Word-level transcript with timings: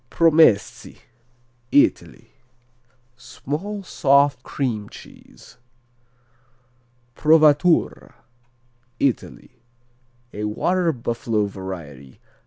Promessi 0.09 0.97
Italy 1.71 2.31
Small 3.15 3.83
soft 3.83 4.41
cream 4.41 4.89
cheese. 4.89 5.57
Provatura 7.15 8.15
Italy 8.99 9.61
A 10.33 10.45
water 10.45 10.91
buffalo 10.91 11.45
variety. 11.45 12.19